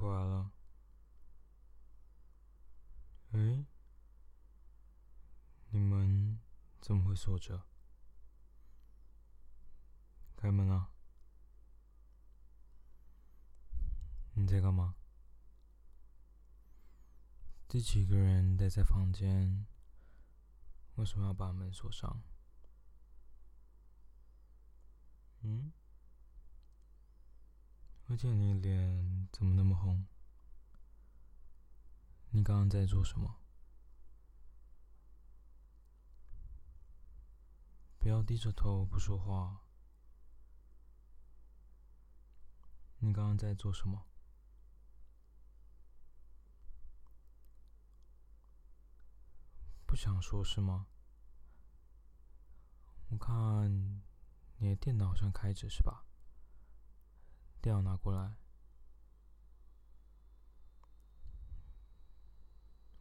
[0.00, 0.50] 回来了。
[3.32, 3.66] 哎，
[5.68, 6.40] 你们
[6.80, 7.66] 怎么会锁着？
[10.36, 10.90] 开门啊！
[14.32, 14.94] 你在干嘛？
[17.68, 19.66] 自己一个人待在房间，
[20.94, 22.22] 为什么要把门锁上？
[25.42, 25.72] 嗯？
[28.10, 30.04] 而且你脸怎么那么红？
[32.30, 33.36] 你刚刚在做什么？
[38.00, 39.60] 不要低着头不说话。
[42.98, 44.04] 你刚刚在做什么？
[49.86, 50.88] 不想说是吗？
[53.10, 54.02] 我看
[54.58, 56.04] 你的电脑好像开着是吧？
[57.62, 58.36] 电脑拿过来，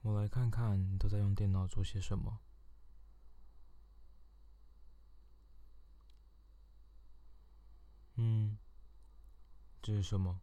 [0.02, 2.42] 我来看看你都在用电脑做些什么。
[8.16, 8.58] 嗯，
[9.82, 10.42] 这是什么？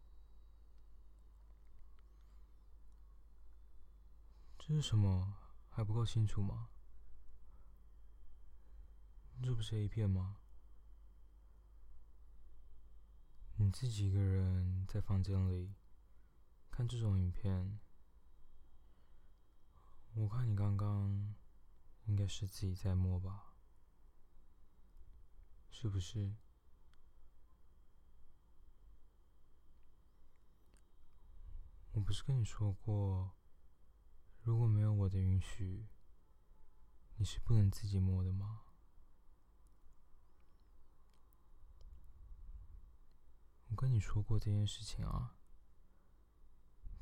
[4.57, 5.37] 这是什么？
[5.69, 6.69] 还不够清楚吗？
[9.43, 10.37] 这不是 A 片吗？
[13.59, 15.73] 你自己一个人在房间里
[16.69, 17.79] 看这种影片，
[20.13, 21.35] 我看你刚刚
[22.05, 23.55] 应该是自己在摸吧？
[25.71, 26.35] 是不是？
[31.93, 33.35] 我不是跟你说过，
[34.43, 35.87] 如果没有我的允许，
[37.15, 38.66] 你是不能自己摸的吗？
[43.69, 45.35] 我跟你说过这件事情啊。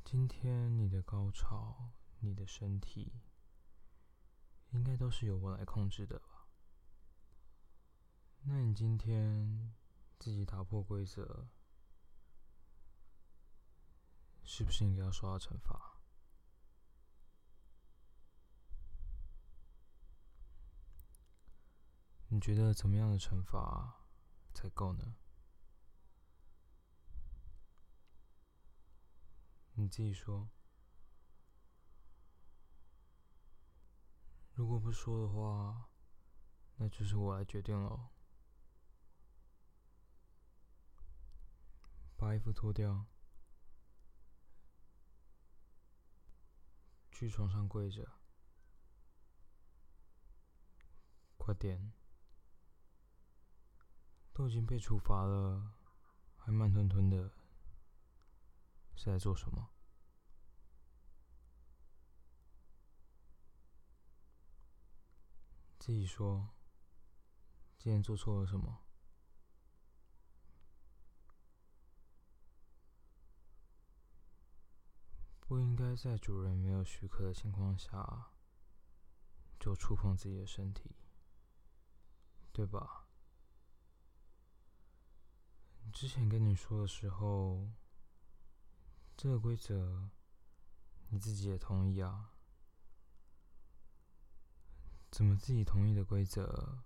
[0.04, 3.12] 今天你的高潮，你的身体，
[4.70, 6.46] 应该都是由我来控制的吧？
[8.42, 9.74] 那你今天
[10.18, 11.48] 自己打破规则，
[14.44, 16.00] 是不是应该要受到惩罚？
[22.28, 24.06] 你觉得怎么样的惩罚
[24.54, 25.16] 才够呢？
[29.78, 30.48] 你自己说。
[34.54, 35.90] 如果不说的话，
[36.76, 38.08] 那就是我来决定喽。
[42.16, 43.04] 把衣服脱掉，
[47.12, 48.10] 去床上跪着，
[51.36, 51.92] 快点！
[54.32, 55.74] 都已经被处罚了，
[56.38, 57.30] 还慢吞吞的。
[58.96, 59.68] 是在做什么？
[65.78, 66.48] 自己说，
[67.78, 68.82] 今天做错了什么？
[75.40, 78.32] 不应该在主人没有许可的情况下
[79.60, 80.96] 就触碰自己的身体，
[82.50, 83.06] 对吧？
[85.92, 87.70] 之前跟你说的时候。
[89.16, 90.10] 这个规则，
[91.08, 92.32] 你自己也同意啊？
[95.10, 96.84] 怎么自己同意的规则，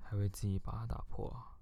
[0.00, 1.58] 还会自己把它打破啊？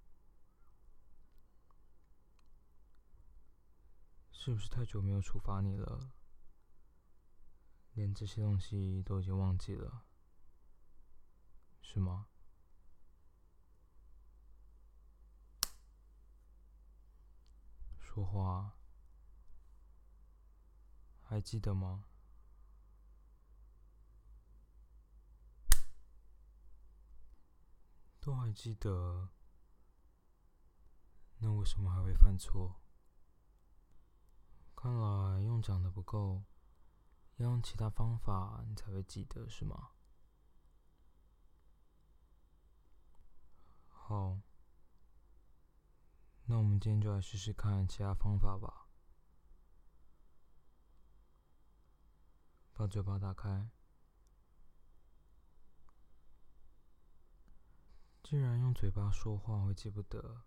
[4.30, 6.12] 是不是太久没有处罚你了，
[7.94, 10.04] 连这些东西都已经忘记了，
[11.82, 12.28] 是吗？
[17.98, 18.75] 说话。
[21.28, 22.04] 还记得吗？
[28.20, 29.28] 都还记得，
[31.38, 32.80] 那为什么还会犯错？
[34.74, 36.44] 看来用讲的不够，
[37.36, 39.90] 要用其他方法你才会记得，是吗？
[43.88, 44.40] 好，
[46.44, 48.85] 那我们今天就来试试看其他方法吧。
[52.76, 53.70] 把嘴巴打开。
[58.22, 60.42] 既然用嘴巴说话会记不得，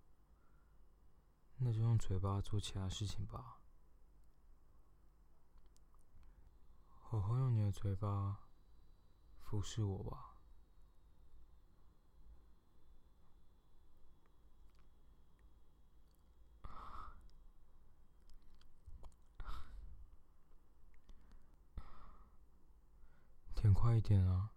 [1.57, 3.61] 那就用嘴巴做其他事情吧。
[6.89, 8.47] 好好用你的嘴巴
[9.39, 10.38] 服侍我吧。
[23.81, 24.51] 快一点啊！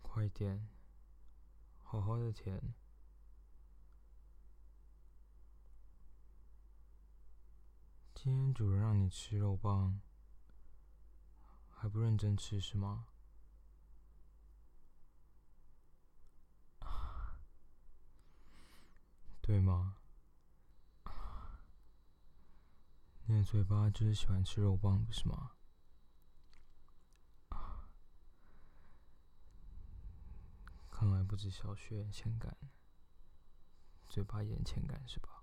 [0.00, 0.66] 快一点，
[1.82, 2.74] 好好的舔。
[8.14, 10.00] 今天主人让你吃肉棒，
[11.68, 13.06] 还不认真吃是吗？
[19.42, 19.98] 对吗？
[23.26, 25.52] 你的嘴巴就是喜欢吃肉棒，不是吗？
[31.02, 32.56] 看来不止小穴眼前干，
[34.08, 35.42] 嘴巴也很欠干，是吧？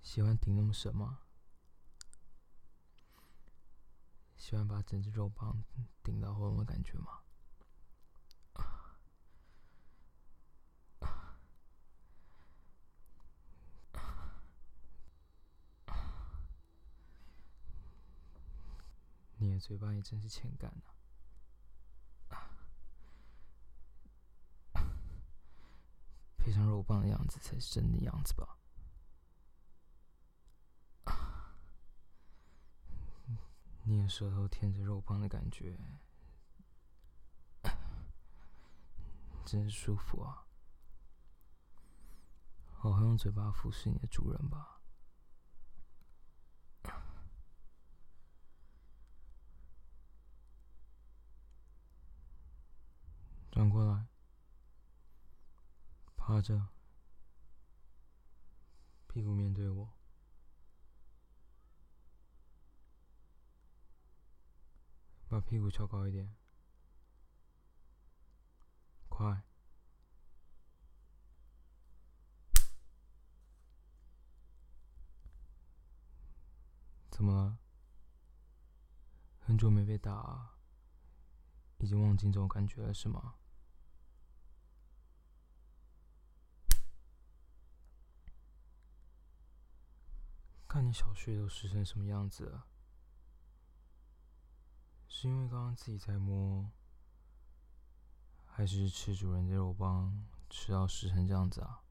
[0.00, 1.22] 喜欢顶那么深吗？
[4.36, 5.64] 喜欢把整只肉棒
[6.04, 7.18] 顶到喉咙的感觉吗？
[19.38, 20.70] 你的嘴巴也真是欠干
[22.28, 22.36] 啊！
[26.36, 28.58] 配上肉棒的样子才是真的样子吧？
[33.84, 35.78] 你的舌头舔着肉棒的感觉，
[39.46, 40.44] 真舒服啊！
[42.74, 44.73] 好好用嘴巴服侍你的主人吧。
[53.54, 54.08] 转过来，
[56.16, 56.70] 趴着，
[59.06, 59.92] 屁股面对我。
[65.28, 66.34] 把屁股翘高一点，
[69.08, 69.44] 快！
[77.08, 77.58] 怎么了？
[79.38, 80.56] 很久没被打，
[81.78, 83.36] 已经忘记这种感觉了是吗？
[90.74, 92.66] 看你小穴都湿成什么样子了。
[95.06, 96.68] 是因为刚刚自己在摸，
[98.44, 101.84] 还是吃主人的肉棒吃到湿成这样子啊？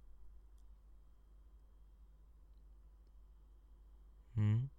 [4.33, 4.69] 嗯？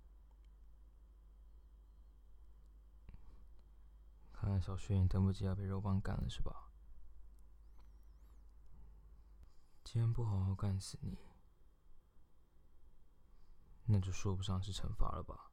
[4.34, 6.68] 看来小薛你等不及要被肉棒干了是吧？
[9.82, 11.16] 今天不好好干死你，
[13.86, 15.50] 那就说不上是惩罚了吧？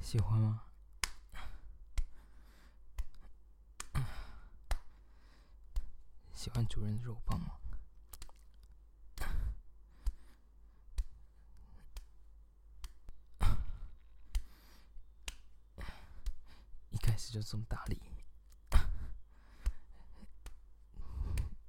[0.00, 0.62] 喜欢吗？
[6.32, 7.58] 喜欢主人的肉棒吗？
[16.90, 18.02] 一开始就这么大力，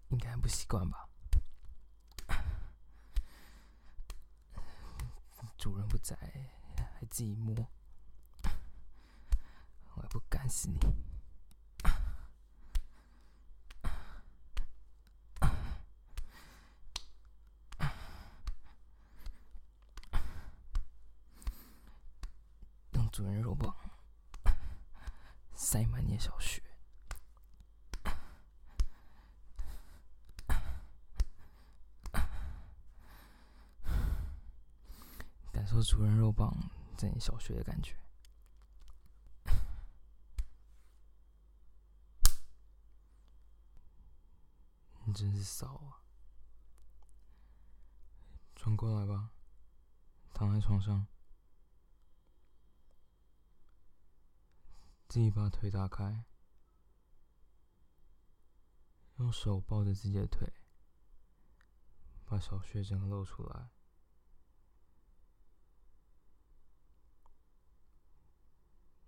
[0.10, 1.08] 应该还不习惯吧？
[5.58, 6.16] 主人不在，
[6.78, 7.54] 还自己摸。
[9.94, 10.80] 我还不干死你！
[22.94, 23.76] 用主人肉棒
[25.72, 26.64] 塞满你的小穴，
[35.52, 36.52] 感受主人肉棒
[36.98, 37.96] 在你小穴的感觉。
[45.06, 46.02] 你真是骚啊！
[48.56, 49.30] 转过来吧，
[50.34, 51.06] 躺在床上，
[55.10, 56.24] 自己把腿打开，
[59.18, 60.54] 用手抱着自己的腿，
[62.26, 63.72] 把小穴整个露出来。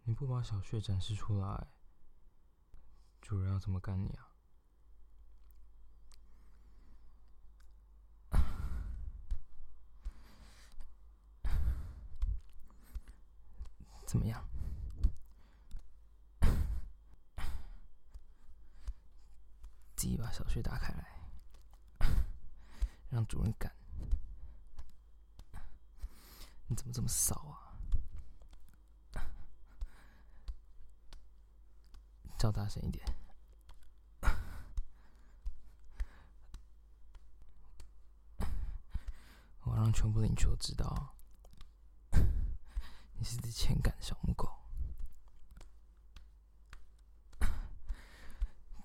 [0.05, 1.67] 你不把小穴展示出来，
[3.21, 4.33] 主人要怎么干你啊？
[14.07, 14.50] 怎么样？
[20.51, 21.07] 去打开来。
[23.09, 23.71] 让主人干。
[26.67, 27.71] 你怎么这么骚啊？
[32.37, 33.05] 叫大声一点！
[39.63, 41.15] 我让全部邻居都知道，
[43.17, 44.50] 你是只欠干的小母狗，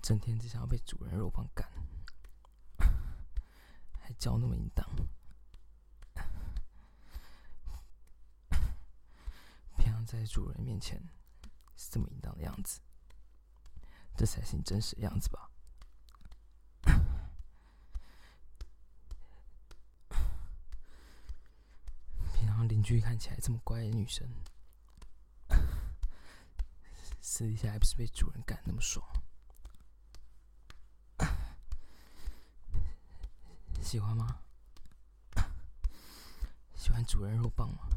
[0.06, 1.68] 整天只想要被主人肉棒干，
[4.00, 4.88] 还叫那么淫荡，
[9.76, 11.02] 平常在主人面前
[11.76, 12.80] 是这么淫荡的样子。
[14.16, 15.50] 这才是你真实的样子吧？
[22.32, 24.24] 平常邻居看起来这么乖的女生，
[27.20, 29.04] 私底下还不是被主人干那么爽？
[33.86, 34.40] 喜欢吗？
[36.74, 37.88] 喜欢主人肉棒吗？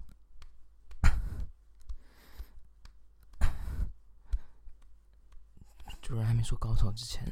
[5.99, 7.25] 主人还没说高潮之前，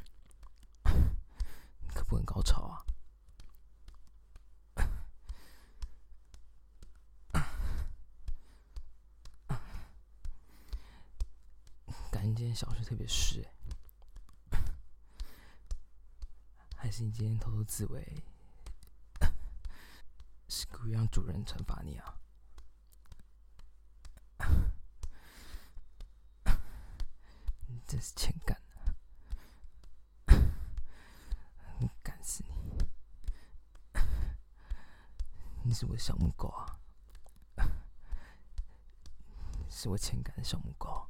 [0.85, 0.91] 你
[1.93, 2.83] 可不能高潮啊！
[12.11, 13.45] 感觉今天小穴特别湿
[14.49, 14.59] 哎，
[16.75, 18.23] 还是你今天偷偷自慰，
[20.87, 22.15] 不让主人惩罚你啊？
[27.67, 28.57] 你真是欠干
[32.23, 32.41] 死！
[35.63, 36.79] 你是我的小母狗啊，
[39.69, 41.09] 是我欠干的小母狗。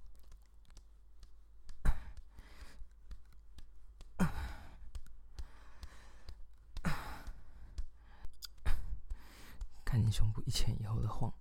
[9.89, 11.33] 看你胸部一前一后的晃，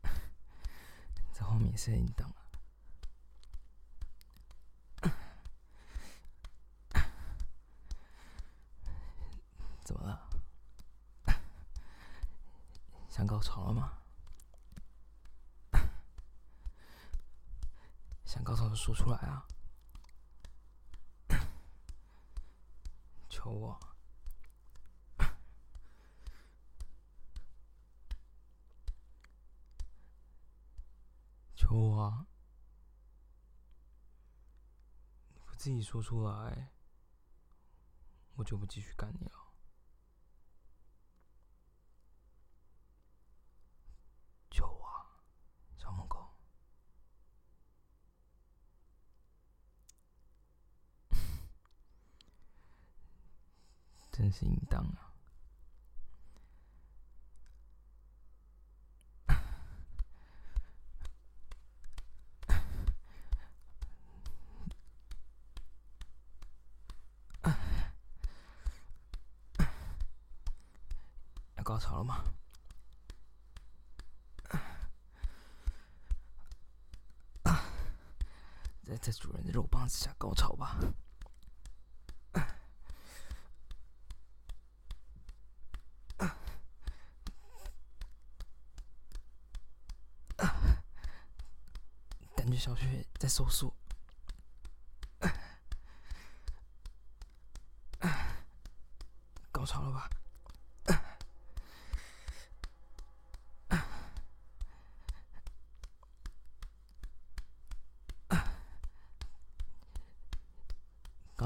[1.30, 2.40] 这画面也是很淫荡啊。
[13.10, 13.92] 想高潮了吗？
[18.24, 19.46] 想高潮就说出来啊！
[23.28, 23.78] 求我，
[31.70, 32.26] 有啊！
[35.28, 36.72] 你不自己说出来，
[38.34, 39.52] 我就不继续干你了。
[44.56, 45.14] 有啊，
[45.76, 46.26] 小萌狗
[54.10, 55.06] 真是淫荡啊！
[71.56, 72.24] 要高潮了吗？
[78.84, 80.80] 在在主人的肉棒子下高潮吧！
[92.34, 93.72] 感觉小穴在收缩，
[99.52, 100.10] 高潮了吧？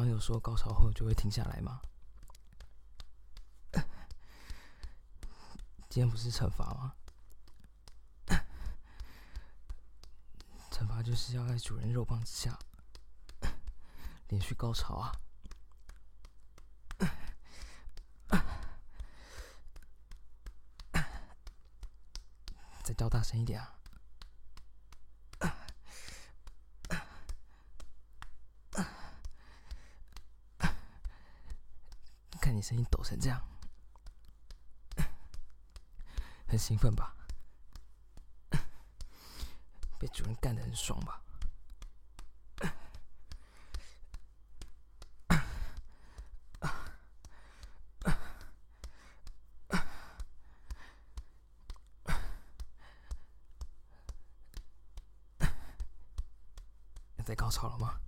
[0.04, 1.80] 朋友说高潮后就会停下来吗？
[5.88, 6.94] 今天不是惩罚吗？
[10.70, 12.58] 惩罚就是要在主人肉棒之下
[14.28, 15.10] 连续高潮啊！
[22.84, 23.78] 再叫大声一点啊！
[32.64, 33.38] 声音抖成这样，
[36.48, 37.14] 很兴奋吧？
[40.00, 41.20] 被主人干得很爽吧？
[57.26, 58.00] 在高潮了吗？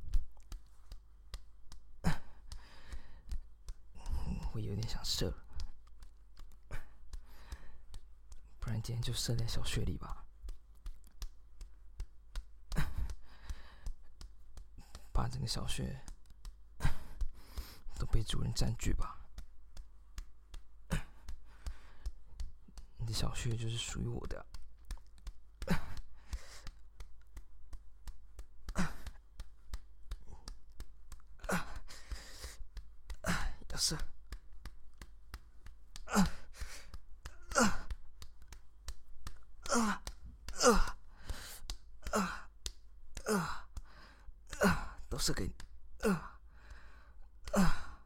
[4.57, 5.37] 我有点想射了。
[8.59, 10.25] 不然今天就射在小穴里吧。
[15.13, 16.03] 把整个小穴
[17.99, 19.19] 都被主人占据吧。
[22.97, 24.47] 你的小穴就是属于我的。
[45.27, 45.53] 都是给你，
[46.09, 46.39] 啊
[47.55, 48.01] 啊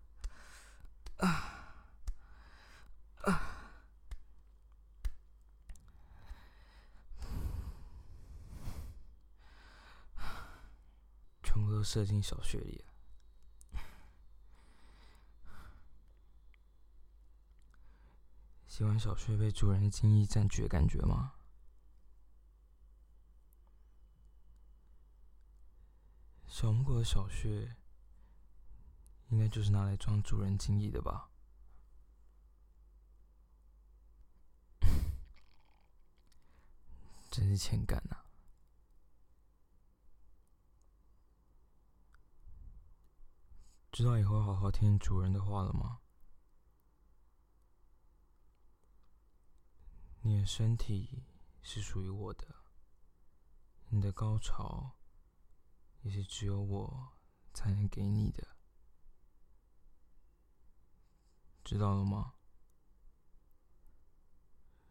[1.18, 1.26] 啊
[3.24, 3.42] 啊！
[11.42, 12.84] 全部都射进小穴里了。
[18.66, 21.34] 喜欢小穴被主人的精液占据的感觉吗？
[26.60, 27.74] 小母狗的小穴，
[29.30, 31.30] 应该就是拿来装主人精液的吧？
[37.30, 38.26] 真是欠干呐！
[43.90, 46.02] 知道以后好好听主人的话了吗？
[50.20, 51.24] 你的身体
[51.62, 52.54] 是属于我的，
[53.88, 54.99] 你的高潮。
[56.02, 57.12] 也是只有我
[57.52, 58.56] 才能给你的，
[61.62, 62.34] 知道了吗？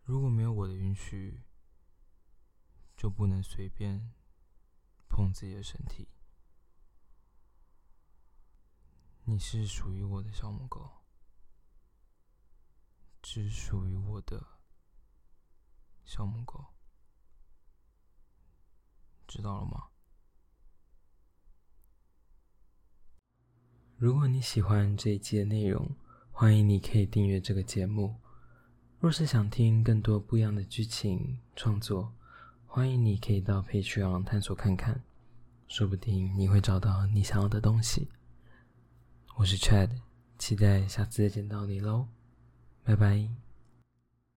[0.04, 1.44] 如果没有我的允许，
[2.98, 4.12] 就不能随便
[5.08, 6.10] 碰自己的身体。
[9.24, 11.04] 你是属于我的小母狗，
[13.22, 14.60] 只属于我的
[16.04, 16.74] 小母狗，
[19.28, 19.92] 知道了吗？
[24.00, 25.86] 如果你喜欢这一期的内容，
[26.32, 28.16] 欢迎你可以订阅这个节目。
[28.98, 32.14] 若是想听更多不一样的剧情创作，
[32.66, 35.04] 欢迎你可以到 Patreon 探索看看，
[35.68, 38.08] 说不定你会找到你想要的东西。
[39.36, 39.90] 我是 Chad，
[40.38, 42.08] 期待下次再见到你喽，
[42.86, 43.49] 拜拜。